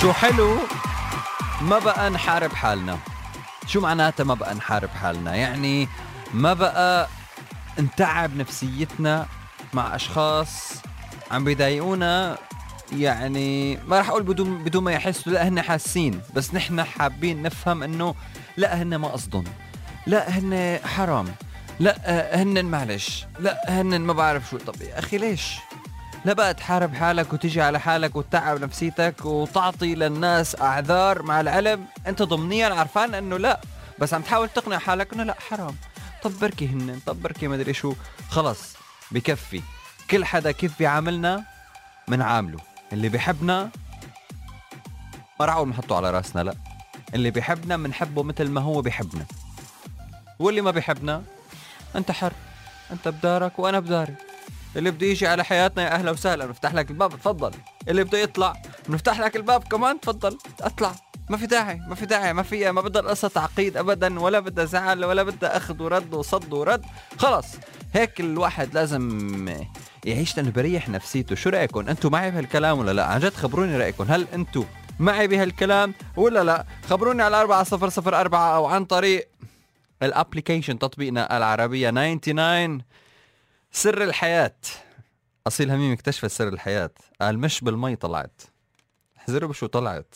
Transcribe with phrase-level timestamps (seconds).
[0.00, 0.58] شو حلو؟
[1.60, 2.98] ما بقى نحارب حالنا.
[3.66, 5.88] شو معناتها ما بقى نحارب حالنا؟ يعني
[6.34, 7.08] ما بقى
[7.80, 9.26] نتعب نفسيتنا
[9.72, 10.72] مع أشخاص
[11.30, 12.38] عم بيضايقونا.
[12.92, 17.82] يعني ما راح أقول بدون بدون ما يحسوا لا هن حاسين بس نحن حابين نفهم
[17.82, 18.14] إنه
[18.56, 19.44] لا هن ما قصدهم
[20.06, 21.26] لا هن حرام
[21.80, 21.96] لا
[22.42, 24.58] هن معلش لا هن ما بعرف شو.
[24.58, 25.56] طب يا أخي ليش؟
[26.24, 32.22] لا بقى تحارب حالك وتجي على حالك وتتعب نفسيتك وتعطي للناس أعذار مع العلم أنت
[32.22, 33.60] ضمنيا عرفان إنه لا
[33.98, 35.76] بس عم تحاول تقنع حالك إنه لا حرام.
[36.22, 37.94] طب بركي هن طب بركي ما أدري شو.
[38.30, 38.74] خلص
[39.10, 39.62] بكفي.
[40.10, 41.44] كل حدا كيف بيعاملنا
[42.08, 42.58] منعامله
[42.92, 43.70] اللي بيحبنا
[45.40, 46.54] ما راح أقول على رأسنا لا.
[47.14, 49.24] اللي بيحبنا منحبه مثل ما هو بيحبنا
[50.38, 51.22] واللي ما بيحبنا
[51.96, 52.32] أنت حر
[52.90, 54.14] أنت بدارك وأنا بداري.
[54.78, 57.50] اللي بده يجي على حياتنا يا أهلا وسهلا بنفتح لك الباب تفضل.
[57.88, 58.52] اللي بده يطلع
[58.88, 60.38] بنفتح لك الباب كمان تفضل.
[60.60, 60.92] اطلع.
[61.30, 64.64] ما في داعي ما في داعي ما فيها ما بدها القصة تعقيد ابدا ولا بدها
[64.64, 66.84] زعل ولا بدها أخذ ورد وصد ورد.
[67.18, 67.46] خلص
[67.94, 69.64] هيك الواحد لازم
[70.04, 71.34] يعيش لأنه بريح نفسيته.
[71.34, 74.64] شو رايكم أنتم معي بهالكلام ولا لا؟ عن جد خبروني رايكم هل أنتم
[74.98, 79.28] معي بهالكلام ولا لا؟ خبروني على 4004 أو عن طريق
[80.02, 82.82] الابلكيشن تطبيقنا العربية 99
[83.72, 84.56] سر الحياة.
[85.46, 86.90] أصيل هميم اكتشفت سر الحياة.
[87.20, 88.42] قال مش بالمي طلعت.
[89.18, 90.14] احذروا بشو طلعت.